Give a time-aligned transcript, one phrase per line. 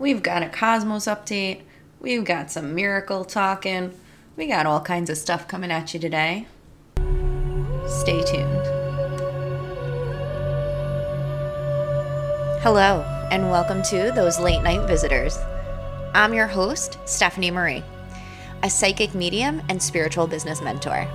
[0.00, 1.62] We've got a Cosmos update.
[1.98, 3.92] We've got some miracle talking.
[4.36, 6.46] We got all kinds of stuff coming at you today.
[7.88, 8.64] Stay tuned.
[12.62, 15.36] Hello, and welcome to Those Late Night Visitors.
[16.14, 17.82] I'm your host, Stephanie Marie,
[18.62, 21.08] a psychic medium and spiritual business mentor.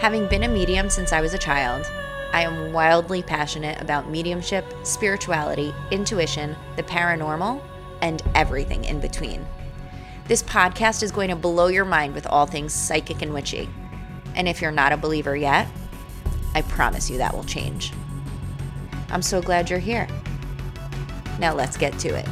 [0.00, 1.90] Having been a medium since I was a child,
[2.34, 7.62] I am wildly passionate about mediumship, spirituality, intuition, the paranormal,
[8.02, 9.46] and everything in between.
[10.26, 13.68] This podcast is going to blow your mind with all things psychic and witchy.
[14.34, 15.66] And if you're not a believer yet,
[16.54, 17.92] I promise you that will change.
[19.10, 20.06] I'm so glad you're here.
[21.38, 22.28] Now let's get to it.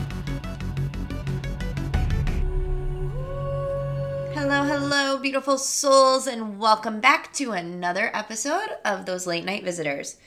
[4.33, 10.19] Hello, hello, beautiful souls, and welcome back to another episode of Those Late Night Visitors.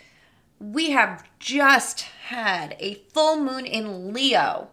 [0.59, 4.67] We have just had a full moon in Leo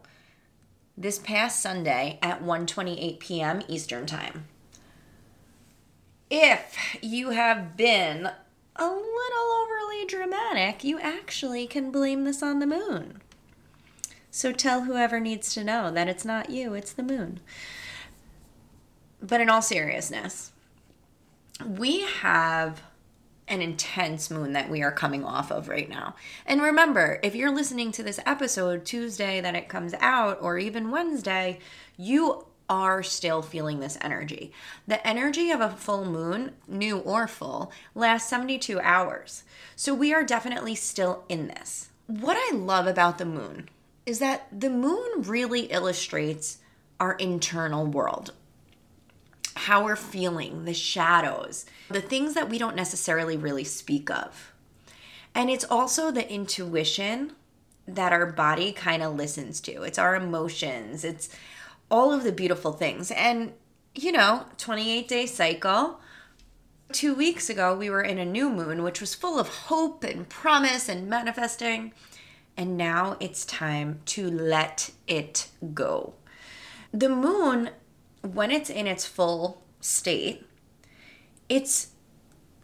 [0.99, 3.63] this past Sunday at 1:28 p.m.
[3.69, 4.47] Eastern Time.
[6.31, 8.31] If you have been
[8.77, 13.23] a little overly dramatic, you actually can blame this on the moon.
[14.31, 17.41] So tell whoever needs to know that it's not you, it's the moon.
[19.23, 20.53] But in all seriousness,
[21.65, 22.83] we have
[23.49, 26.15] an intense moon that we are coming off of right now.
[26.47, 30.91] And remember, if you're listening to this episode Tuesday that it comes out, or even
[30.91, 31.59] Wednesday,
[31.97, 34.53] you are still feeling this energy.
[34.87, 39.45] The energy of a full moon, new or full, lasts 72 hours.
[39.75, 41.89] So we are definitely still in this.
[42.07, 43.69] What I love about the moon
[44.05, 46.59] is that the moon really illustrates
[47.01, 48.33] our internal world,
[49.59, 54.53] how we're feeling, the shadows, the things that we don't necessarily really speak of.
[55.35, 57.33] And it's also the intuition
[57.87, 59.83] that our body kind of listens to.
[59.83, 61.29] It's our emotions, it's
[61.91, 63.11] all of the beautiful things.
[63.11, 63.53] And,
[63.95, 66.01] you know, 28 day cycle.
[66.91, 70.29] Two weeks ago, we were in a new moon, which was full of hope and
[70.29, 71.93] promise and manifesting.
[72.57, 76.15] And now it's time to let it go.
[76.93, 77.71] The moon
[78.23, 80.47] when it's in its full state,
[81.49, 81.93] it's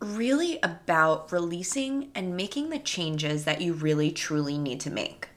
[0.01, 5.29] really about releasing and making the changes that you really truly need to make.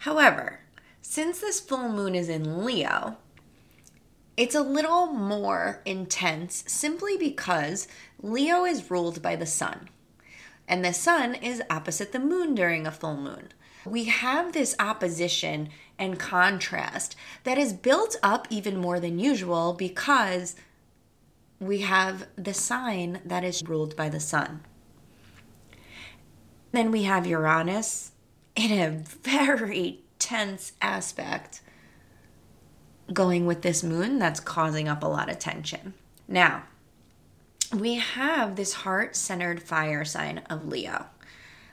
[0.00, 0.60] However,
[1.00, 3.16] since this full moon is in Leo,
[4.36, 7.88] it's a little more intense simply because
[8.22, 9.88] Leo is ruled by the sun,
[10.66, 13.48] and the sun is opposite the moon during a full moon.
[13.84, 20.56] We have this opposition and contrast that is built up even more than usual because
[21.60, 24.62] we have the sign that is ruled by the sun.
[26.72, 28.12] Then we have Uranus
[28.56, 31.60] in a very tense aspect
[33.12, 35.92] going with this moon that's causing up a lot of tension.
[36.26, 36.62] Now,
[37.76, 41.06] we have this heart centered fire sign of Leo.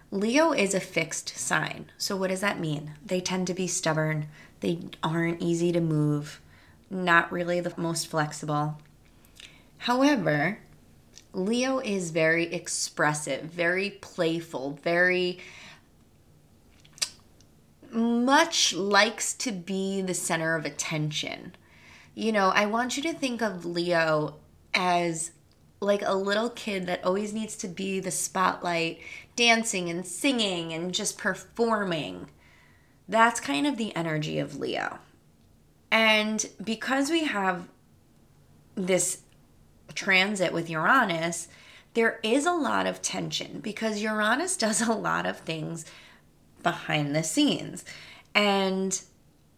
[0.09, 1.91] Leo is a fixed sign.
[1.97, 2.94] So, what does that mean?
[3.06, 4.28] They tend to be stubborn,
[4.62, 6.41] they aren't easy to move,
[6.90, 8.79] not really the most flexible.
[9.79, 10.59] However,
[11.34, 15.40] Leo is very expressive, very playful, very
[17.91, 21.56] much likes to be the center of attention.
[22.16, 24.35] You know, I want you to think of Leo
[24.74, 25.31] as
[25.80, 29.00] like a little kid that always needs to be the spotlight,
[29.36, 32.30] dancing and singing and just performing.
[33.08, 35.00] That's kind of the energy of Leo.
[35.92, 37.68] And because we have
[38.76, 39.22] this
[39.94, 41.48] transit with Uranus,
[41.94, 45.86] there is a lot of tension because Uranus does a lot of things
[46.64, 47.86] behind the scenes.
[48.34, 49.00] And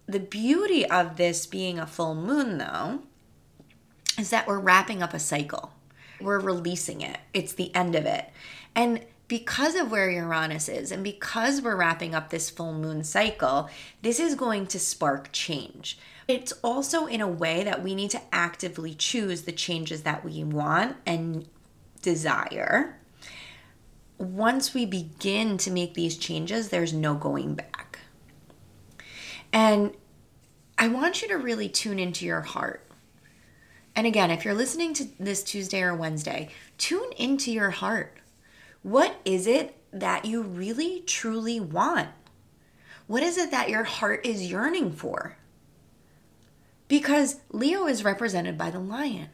[0.05, 2.99] the beauty of this being a full moon, though,
[4.17, 5.71] is that we're wrapping up a cycle
[6.21, 7.17] we're releasing it.
[7.33, 8.29] It's the end of it.
[8.75, 13.69] And because of where Uranus is and because we're wrapping up this full moon cycle,
[14.01, 15.99] this is going to spark change.
[16.27, 20.43] It's also in a way that we need to actively choose the changes that we
[20.43, 21.47] want and
[22.01, 22.99] desire.
[24.17, 27.99] Once we begin to make these changes, there's no going back.
[29.53, 29.93] And
[30.77, 32.88] I want you to really tune into your heart.
[33.95, 38.17] And again, if you're listening to this Tuesday or Wednesday, tune into your heart.
[38.81, 42.09] What is it that you really truly want?
[43.07, 45.37] What is it that your heart is yearning for?
[46.87, 49.29] Because Leo is represented by the lion.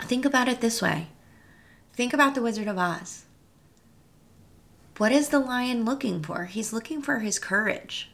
[0.00, 1.08] Think about it this way
[1.94, 3.24] think about the Wizard of Oz.
[4.96, 6.46] What is the lion looking for?
[6.46, 8.10] He's looking for his courage.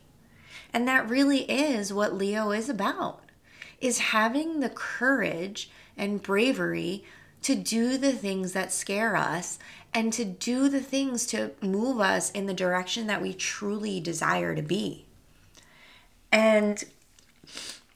[0.73, 3.26] And that really is what Leo is about.
[3.81, 7.05] Is having the courage and bravery
[7.43, 9.59] to do the things that scare us
[9.95, 14.55] and to do the things to move us in the direction that we truly desire
[14.55, 15.07] to be.
[16.33, 16.83] And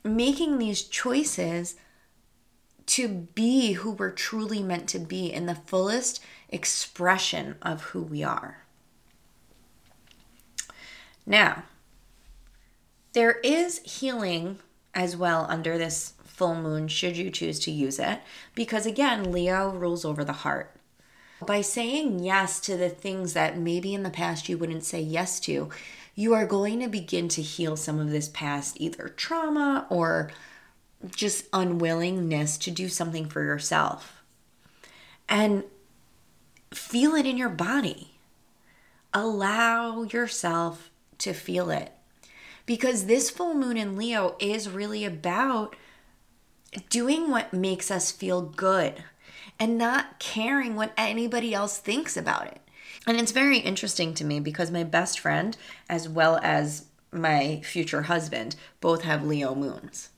[0.03, 1.75] making these choices
[2.87, 8.23] to be who we're truly meant to be in the fullest expression of who we
[8.23, 8.63] are.
[11.25, 11.63] Now,
[13.13, 14.59] there is healing
[14.93, 18.19] as well under this full moon, should you choose to use it,
[18.55, 20.75] because again, Leo rules over the heart.
[21.45, 25.39] By saying yes to the things that maybe in the past you wouldn't say yes
[25.41, 25.69] to,
[26.13, 30.31] you are going to begin to heal some of this past either trauma or
[31.15, 34.21] just unwillingness to do something for yourself.
[35.27, 35.63] And
[36.73, 38.11] feel it in your body.
[39.13, 41.91] Allow yourself to feel it.
[42.71, 45.75] Because this full moon in Leo is really about
[46.89, 49.03] doing what makes us feel good
[49.59, 52.61] and not caring what anybody else thinks about it.
[53.05, 55.57] And it's very interesting to me because my best friend,
[55.89, 60.11] as well as my future husband, both have Leo moons.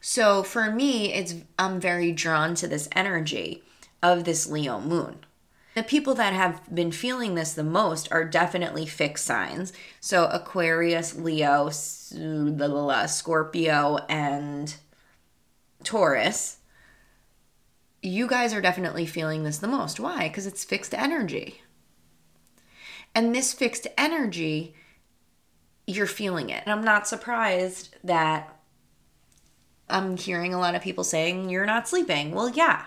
[0.00, 3.62] So for me, it's I'm very drawn to this energy
[4.02, 5.26] of this Leo moon.
[5.74, 9.72] The people that have been feeling this the most are definitely fixed signs.
[10.00, 12.16] So Aquarius, Leo, Scorpio,
[14.08, 14.74] and
[15.84, 16.56] Taurus.
[18.02, 20.00] You guys are definitely feeling this the most.
[20.00, 20.28] Why?
[20.28, 21.62] Because it's fixed energy.
[23.14, 24.74] And this fixed energy,
[25.86, 26.62] you're feeling it.
[26.64, 28.56] And I'm not surprised that
[29.88, 32.32] I'm hearing a lot of people saying, You're not sleeping.
[32.32, 32.86] Well, yeah.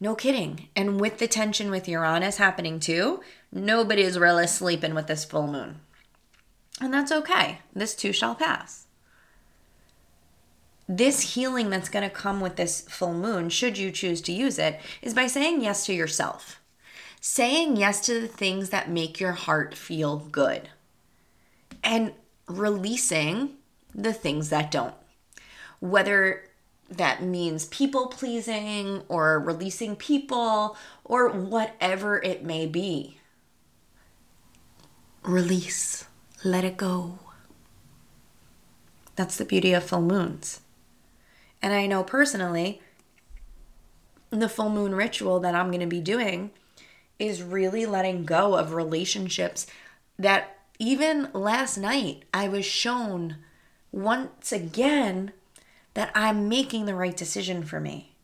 [0.00, 0.68] No kidding.
[0.76, 5.46] And with the tension with Uranus happening too, nobody is really sleeping with this full
[5.46, 5.80] moon.
[6.80, 7.60] And that's okay.
[7.74, 8.86] This too shall pass.
[10.88, 14.58] This healing that's going to come with this full moon, should you choose to use
[14.58, 16.60] it, is by saying yes to yourself
[17.20, 20.68] saying yes to the things that make your heart feel good
[21.82, 22.12] and
[22.46, 23.50] releasing
[23.94, 24.94] the things that don't.
[25.80, 26.44] Whether
[26.88, 33.18] that means people pleasing or releasing people or whatever it may be.
[35.22, 36.06] Release,
[36.44, 37.18] let it go.
[39.16, 40.60] That's the beauty of full moons.
[41.60, 42.80] And I know personally,
[44.30, 46.50] the full moon ritual that I'm going to be doing
[47.18, 49.66] is really letting go of relationships
[50.18, 53.36] that even last night I was shown
[53.90, 55.32] once again
[55.98, 58.14] that I'm making the right decision for me.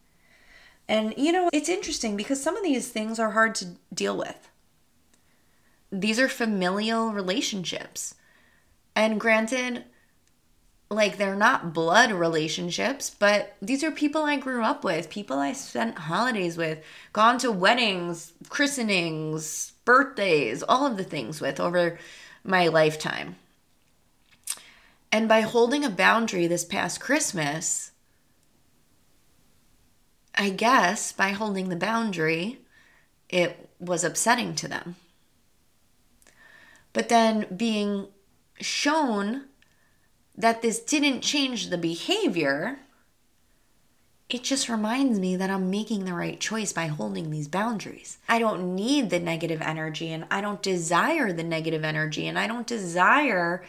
[0.86, 4.48] And you know, it's interesting because some of these things are hard to deal with.
[5.90, 8.14] These are familial relationships.
[8.94, 9.86] And granted,
[10.88, 15.52] like they're not blood relationships, but these are people I grew up with, people I
[15.52, 16.78] spent holidays with,
[17.12, 21.98] gone to weddings, christenings, birthdays, all of the things with over
[22.44, 23.34] my lifetime.
[25.14, 27.92] And by holding a boundary this past Christmas,
[30.34, 32.58] I guess by holding the boundary,
[33.28, 34.96] it was upsetting to them.
[36.92, 38.08] But then being
[38.58, 39.44] shown
[40.36, 42.80] that this didn't change the behavior,
[44.28, 48.18] it just reminds me that I'm making the right choice by holding these boundaries.
[48.28, 52.48] I don't need the negative energy and I don't desire the negative energy and I
[52.48, 53.62] don't desire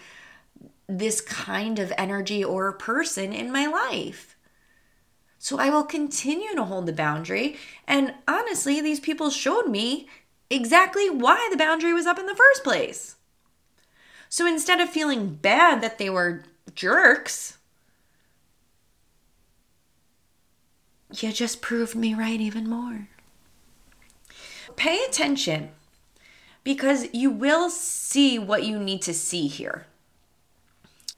[0.87, 4.35] this kind of energy or person in my life.
[5.39, 7.57] So I will continue to hold the boundary.
[7.87, 10.07] And honestly, these people showed me
[10.49, 13.15] exactly why the boundary was up in the first place.
[14.29, 17.57] So instead of feeling bad that they were jerks.
[21.13, 23.07] You just proved me right even more.
[24.75, 25.69] Pay attention
[26.63, 29.85] because you will see what you need to see here.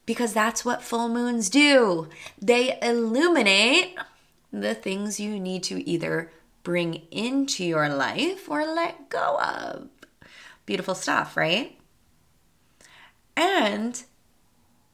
[0.08, 2.08] Because that's what full moons do.
[2.40, 3.94] They illuminate
[4.50, 9.90] the things you need to either bring into your life or let go of.
[10.64, 11.78] Beautiful stuff, right?
[13.36, 14.02] And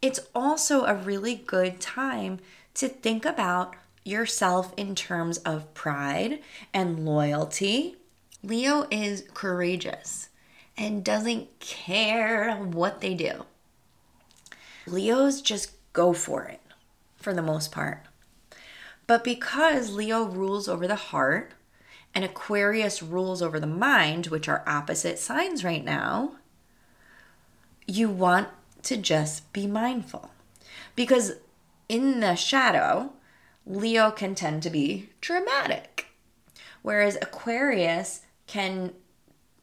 [0.02, 2.40] it's also a really good time
[2.75, 6.40] to think about yourself in terms of pride
[6.73, 7.94] and loyalty.
[8.42, 10.30] Leo is courageous
[10.76, 13.47] and doesn't care what they do.
[14.87, 16.61] Leos just go for it
[17.17, 18.03] for the most part.
[19.07, 21.53] But because Leo rules over the heart
[22.14, 26.37] and Aquarius rules over the mind, which are opposite signs right now,
[27.87, 28.49] you want
[28.85, 30.31] to just be mindful.
[30.95, 31.35] Because
[31.88, 33.12] in the shadow,
[33.67, 36.07] Leo can tend to be dramatic,
[36.83, 38.93] whereas Aquarius can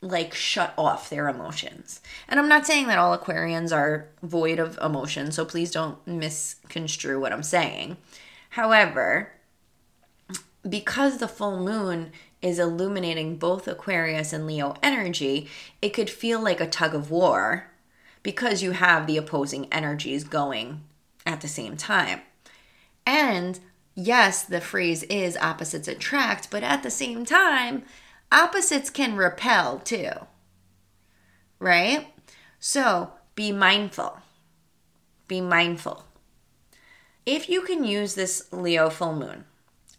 [0.02, 2.02] like shut off their emotions.
[2.28, 7.20] And I'm not saying that all Aquarians are void of emotion, so please don't misconstrue
[7.20, 7.98] what I'm saying.
[8.52, 9.32] However,
[10.68, 15.48] because the full moon is illuminating both Aquarius and Leo energy,
[15.82, 17.72] it could feel like a tug of war
[18.24, 20.82] because you have the opposing energies going
[21.26, 22.22] at the same time.
[23.06, 23.60] And
[23.96, 27.84] yes, the phrase is opposites attract, but at the same time,
[28.32, 30.12] opposites can repel too.
[31.60, 32.08] Right?
[32.60, 34.20] So be mindful.
[35.28, 36.06] Be mindful.
[37.26, 39.46] If you can use this Leo full moon,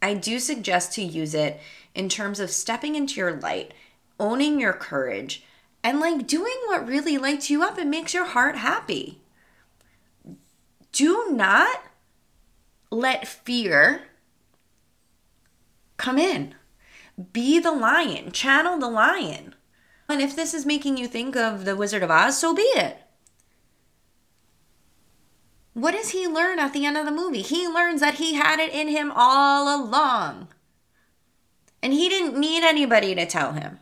[0.01, 1.59] I do suggest to use it
[1.95, 3.73] in terms of stepping into your light,
[4.19, 5.43] owning your courage,
[5.83, 9.21] and like doing what really lights you up and makes your heart happy.
[10.91, 11.83] Do not
[12.91, 14.03] let fear
[15.97, 16.55] come in.
[17.31, 19.55] Be the lion, channel the lion.
[20.09, 22.97] And if this is making you think of the Wizard of Oz, so be it.
[25.73, 27.41] What does he learn at the end of the movie?
[27.41, 30.49] He learns that he had it in him all along.
[31.81, 33.79] And he didn't need anybody to tell him.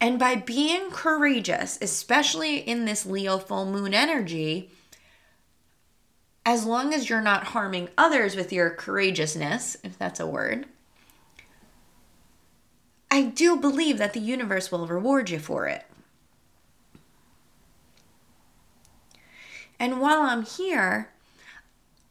[0.00, 4.70] And by being courageous, especially in this Leo full moon energy,
[6.48, 10.64] as long as you're not harming others with your courageousness, if that's a word,
[13.10, 15.84] I do believe that the universe will reward you for it.
[19.78, 21.10] And while I'm here,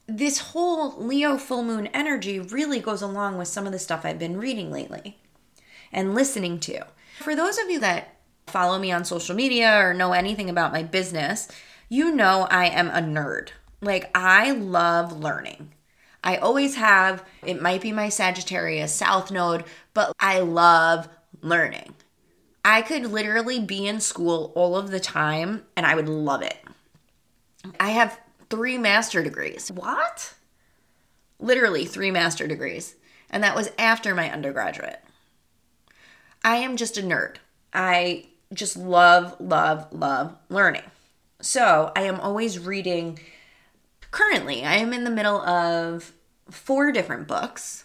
[0.06, 4.20] this whole Leo full moon energy really goes along with some of the stuff I've
[4.20, 5.18] been reading lately
[5.90, 6.86] and listening to.
[7.18, 8.14] For those of you that
[8.46, 11.48] follow me on social media or know anything about my business,
[11.88, 13.48] you know I am a nerd.
[13.80, 15.72] Like, I love learning.
[16.22, 17.24] I always have.
[17.44, 21.08] It might be my Sagittarius South node, but I love
[21.40, 21.94] learning.
[22.64, 26.58] I could literally be in school all of the time and I would love it.
[27.78, 28.20] I have
[28.50, 29.70] three master degrees.
[29.70, 30.34] What?
[31.38, 32.96] Literally three master degrees.
[33.30, 35.00] And that was after my undergraduate.
[36.44, 37.36] I am just a nerd.
[37.72, 40.82] I just love, love, love learning.
[41.40, 43.18] So I am always reading.
[44.10, 46.12] Currently, I am in the middle of
[46.50, 47.84] four different books.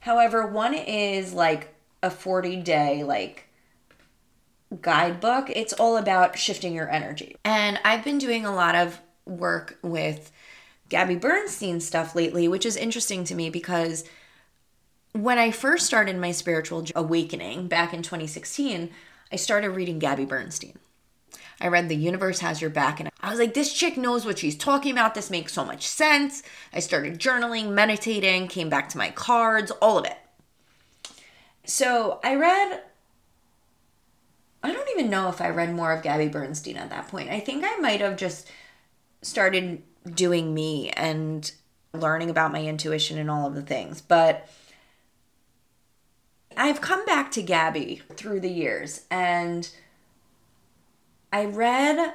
[0.00, 3.48] However, one is like a 40 day, like,
[4.80, 5.50] guidebook.
[5.50, 7.36] It's all about shifting your energy.
[7.44, 10.30] And I've been doing a lot of work with
[10.88, 14.04] Gabby Bernstein stuff lately, which is interesting to me because
[15.12, 18.90] when I first started my spiritual awakening back in 2016,
[19.32, 20.78] I started reading Gabby Bernstein.
[21.60, 24.38] I read The Universe Has Your Back, and I was like, this chick knows what
[24.38, 25.14] she's talking about.
[25.14, 26.42] This makes so much sense.
[26.72, 30.16] I started journaling, meditating, came back to my cards, all of it.
[31.64, 32.82] So I read,
[34.62, 37.30] I don't even know if I read more of Gabby Bernstein at that point.
[37.30, 38.48] I think I might have just
[39.22, 39.82] started
[40.14, 41.50] doing me and
[41.92, 44.00] learning about my intuition and all of the things.
[44.00, 44.48] But
[46.56, 49.68] I've come back to Gabby through the years and
[51.32, 52.14] I read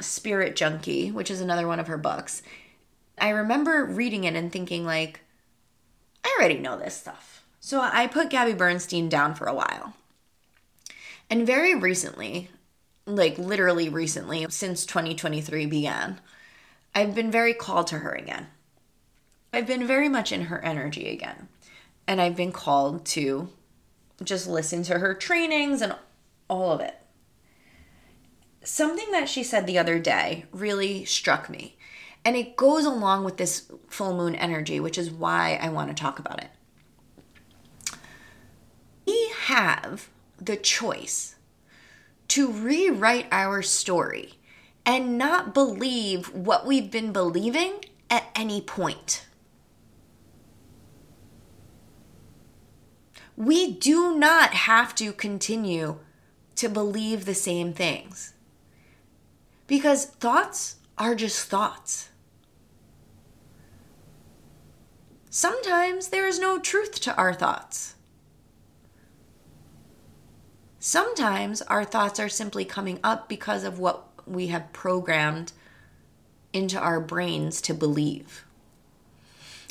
[0.00, 2.42] Spirit Junkie, which is another one of her books.
[3.18, 5.20] I remember reading it and thinking like
[6.24, 7.44] I already know this stuff.
[7.60, 9.94] So I put Gabby Bernstein down for a while.
[11.30, 12.50] And very recently,
[13.06, 16.20] like literally recently, since 2023 began,
[16.94, 18.48] I've been very called to her again.
[19.52, 21.48] I've been very much in her energy again.
[22.06, 23.48] And I've been called to
[24.22, 25.94] just listen to her trainings and
[26.48, 26.94] all of it.
[28.66, 31.76] Something that she said the other day really struck me.
[32.24, 35.94] And it goes along with this full moon energy, which is why I want to
[35.94, 36.50] talk about it.
[39.06, 40.08] We have
[40.40, 41.36] the choice
[42.26, 44.32] to rewrite our story
[44.84, 49.26] and not believe what we've been believing at any point.
[53.36, 56.00] We do not have to continue
[56.56, 58.32] to believe the same things
[59.66, 62.10] because thoughts are just thoughts.
[65.30, 67.94] Sometimes there is no truth to our thoughts.
[70.78, 75.52] Sometimes our thoughts are simply coming up because of what we have programmed
[76.52, 78.46] into our brains to believe.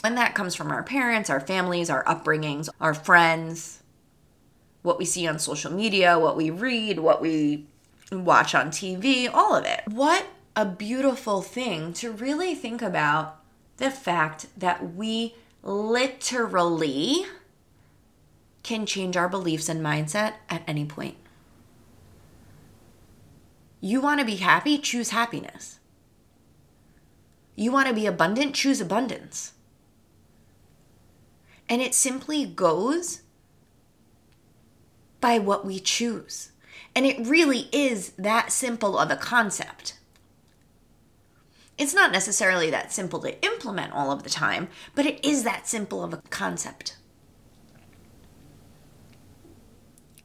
[0.03, 3.81] And that comes from our parents, our families, our upbringings, our friends,
[4.83, 7.65] what we see on social media, what we read, what we
[8.11, 9.81] watch on TV, all of it.
[9.87, 13.41] What a beautiful thing to really think about
[13.77, 17.25] the fact that we literally
[18.63, 21.17] can change our beliefs and mindset at any point.
[23.81, 24.77] You want to be happy?
[24.77, 25.79] Choose happiness.
[27.55, 28.55] You want to be abundant?
[28.55, 29.53] Choose abundance.
[31.69, 33.21] And it simply goes
[35.21, 36.51] by what we choose.
[36.95, 39.97] And it really is that simple of a concept.
[41.77, 45.67] It's not necessarily that simple to implement all of the time, but it is that
[45.67, 46.95] simple of a concept.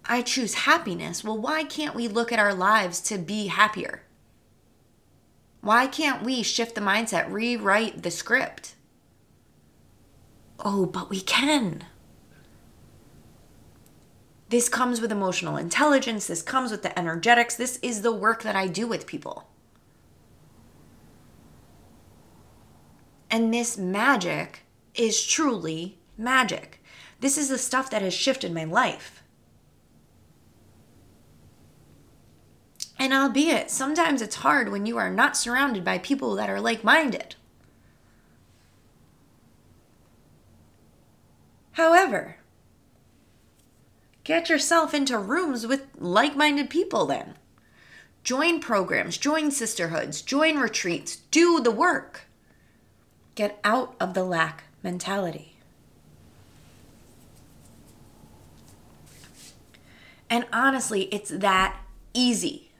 [0.04, 1.24] I choose happiness.
[1.24, 4.02] Well, why can't we look at our lives to be happier?
[5.60, 8.74] Why can't we shift the mindset, rewrite the script?
[10.58, 11.84] Oh, but we can.
[14.50, 16.26] This comes with emotional intelligence.
[16.26, 17.54] This comes with the energetics.
[17.54, 19.48] This is the work that I do with people.
[23.30, 24.64] And this magic
[24.96, 26.82] is truly magic.
[27.20, 29.22] This is the stuff that has shifted my life.
[32.98, 36.82] And albeit, sometimes it's hard when you are not surrounded by people that are like
[36.82, 37.36] minded.
[41.72, 42.39] However,
[44.30, 47.34] get yourself into rooms with like minded people then.
[48.22, 52.28] Join programs, join sisterhoods, join retreats, do the work.
[53.34, 55.56] Get out of the lack mentality.
[60.28, 61.80] And honestly, it's that
[62.14, 62.70] easy.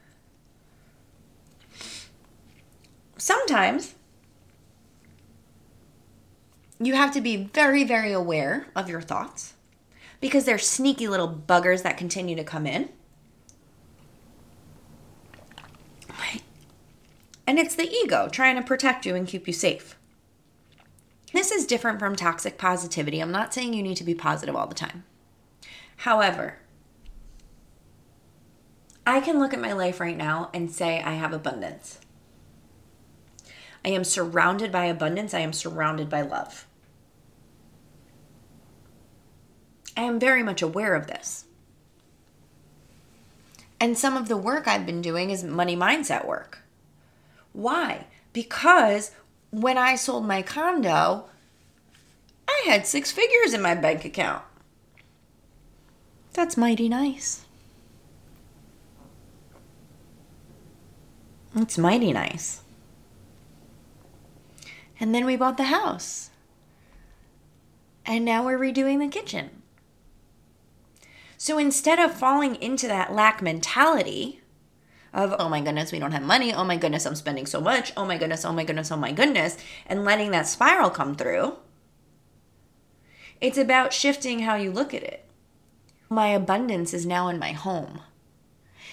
[3.17, 3.97] Sometimes
[6.79, 9.55] you have to be very, very aware of your thoughts
[10.21, 12.91] because they're sneaky little buggers that continue to come in.
[17.51, 19.97] And it's the ego trying to protect you and keep you safe.
[21.33, 23.19] This is different from toxic positivity.
[23.19, 25.03] I'm not saying you need to be positive all the time.
[25.97, 26.59] However,
[29.05, 31.99] I can look at my life right now and say I have abundance.
[33.85, 35.35] I am surrounded by abundance.
[35.35, 36.69] I am surrounded by love.
[40.01, 41.45] I am very much aware of this.
[43.79, 46.61] And some of the work I've been doing is money mindset work.
[47.53, 48.07] Why?
[48.33, 49.11] Because
[49.51, 51.27] when I sold my condo,
[52.49, 54.43] I had six figures in my bank account.
[56.33, 57.45] That's mighty nice.
[61.55, 62.63] It's mighty nice.
[64.99, 66.31] And then we bought the house.
[68.07, 69.60] And now we're redoing the kitchen.
[71.43, 74.43] So instead of falling into that lack mentality
[75.15, 76.53] of, oh my goodness, we don't have money.
[76.53, 77.95] Oh my goodness, I'm spending so much.
[77.97, 81.57] Oh my goodness, oh my goodness, oh my goodness, and letting that spiral come through,
[83.41, 85.25] it's about shifting how you look at it.
[86.11, 88.03] My abundance is now in my home,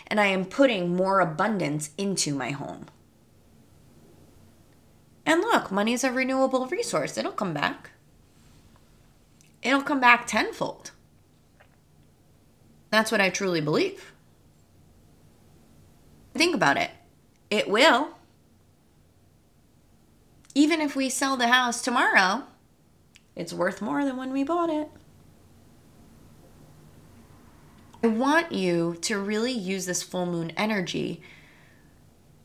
[0.07, 2.85] and I am putting more abundance into my home.
[5.25, 7.89] And look, money is a renewable resource, it'll come back.
[9.61, 10.91] It'll come back tenfold.
[12.89, 14.13] That's what I truly believe.
[16.33, 16.91] Think about it.
[17.49, 18.09] It will.
[20.55, 22.43] Even if we sell the house tomorrow,
[23.35, 24.89] it's worth more than when we bought it.
[28.03, 31.21] I want you to really use this full moon energy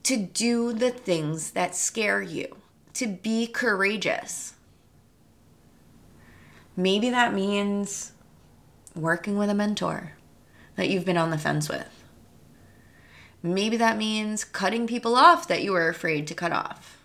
[0.02, 2.56] to do the things that scare you,
[2.94, 4.54] to be courageous.
[6.76, 8.12] Maybe that means
[8.94, 10.14] working with a mentor
[10.76, 12.04] that you've been on the fence with.
[13.42, 16.98] Maybe that means cutting people off that you were afraid to cut off.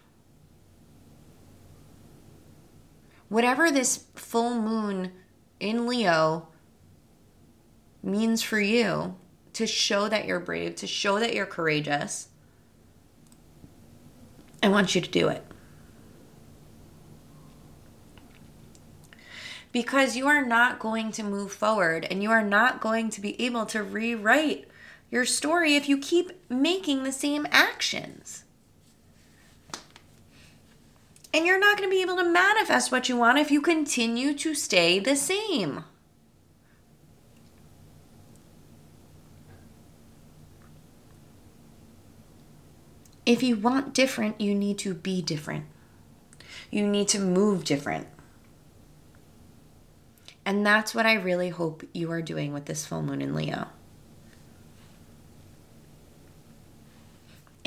[3.30, 5.12] Whatever this full moon
[5.60, 6.47] in Leo
[8.03, 9.15] means for you
[9.53, 12.30] to show that you're brave, to show that you're courageous,
[14.62, 15.46] I want you to do it.
[19.77, 23.39] Because you are not going to move forward and you are not going to be
[23.39, 24.67] able to rewrite
[25.11, 28.43] your story if you keep making the same actions.
[31.31, 34.33] And you're not going to be able to manifest what you want if you continue
[34.33, 35.83] to stay the same.
[43.27, 45.65] If you want different, you need to be different.
[46.71, 48.07] You need to move different.
[50.47, 53.67] And that's what I really hope you are doing with this full moon in Leo.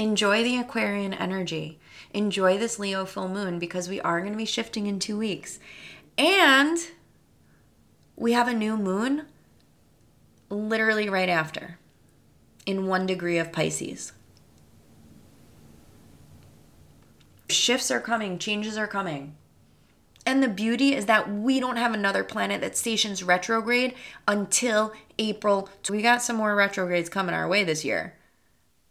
[0.01, 1.79] enjoy the Aquarian energy.
[2.15, 5.59] Enjoy this Leo full moon because we are going to be shifting in two weeks.
[6.17, 6.79] And
[8.17, 9.27] we have a new moon
[10.49, 11.79] literally right after
[12.65, 14.13] in one degree of Pisces.
[17.51, 19.37] Shifts are coming, changes are coming.
[20.27, 23.95] And the beauty is that we don't have another planet that stations retrograde
[24.29, 25.69] until April.
[25.83, 28.15] So we got some more retrogrades coming our way this year,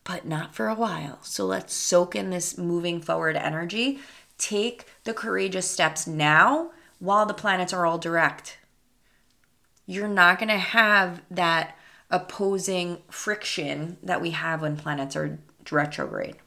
[0.04, 1.20] but not for a while.
[1.22, 4.00] So let's soak in this moving forward energy.
[4.38, 8.58] Take the courageous steps now while the planets are all direct.
[9.86, 11.76] You're not going to have that
[12.10, 15.40] opposing friction that we have when planets are
[15.70, 16.38] retrograde.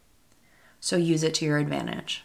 [0.81, 2.25] So use it to your advantage.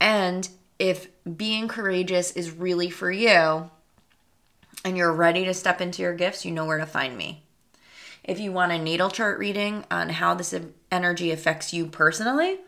[0.00, 3.70] And if being courageous is really for you
[4.84, 7.44] and you're ready to step into your gifts, you know where to find me.
[8.22, 10.54] If you want a natal chart reading on how this
[10.90, 12.60] energy affects you personally,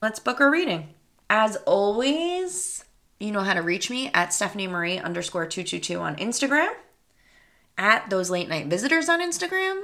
[0.00, 0.88] let's book a reading.
[1.28, 2.84] As always,
[3.18, 6.72] you know how to reach me at Stephanie Marie underscore 222 on Instagram,
[7.78, 9.82] at those late night visitors on Instagram.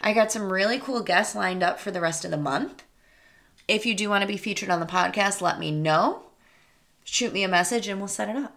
[0.00, 2.84] I got some really cool guests lined up for the rest of the month.
[3.68, 6.22] If you do want to be featured on the podcast, let me know.
[7.04, 8.56] Shoot me a message and we'll set it up.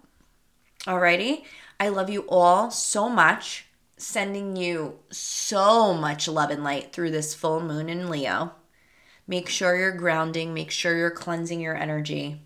[0.86, 1.44] Alrighty.
[1.80, 3.66] I love you all so much.
[3.98, 8.54] Sending you so much love and light through this full moon in Leo.
[9.28, 12.42] Make sure you're grounding, make sure you're cleansing your energy.